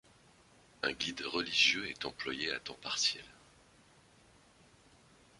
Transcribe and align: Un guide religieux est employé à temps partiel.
Un 0.81 0.93
guide 0.93 1.21
religieux 1.31 1.87
est 1.87 2.05
employé 2.05 2.51
à 2.51 2.59
temps 2.59 2.75
partiel. 2.81 3.23